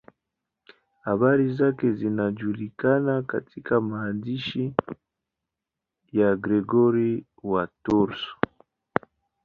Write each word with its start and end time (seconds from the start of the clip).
Habari 1.05 1.49
zake 1.53 1.91
zinajulikana 1.91 3.21
katika 3.21 3.81
maandishi 3.81 4.73
ya 6.11 6.35
Gregori 6.35 7.25
wa 7.43 7.67
Tours. 7.83 8.19